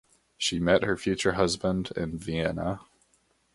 [0.35, 2.81] She met her future husband in Vienna.